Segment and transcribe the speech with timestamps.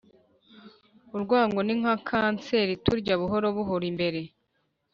[1.15, 4.19] urwango ni nka kanseri iturya buhoro buhoro imbere